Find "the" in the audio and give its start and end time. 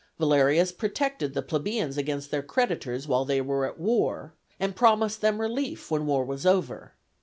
1.35-1.43